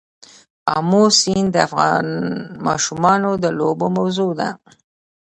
[0.75, 2.07] آمو سیند د افغان
[2.67, 4.49] ماشومانو د لوبو موضوع ده.